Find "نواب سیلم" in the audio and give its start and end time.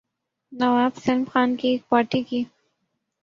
0.51-1.23